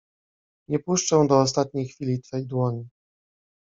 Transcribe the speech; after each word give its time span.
Nie 0.69 0.79
puszczę 0.79 1.27
do 1.27 1.39
ostatniej 1.41 1.87
chwili 1.87 2.21
twej 2.21 2.45
dłoni. 2.47 2.89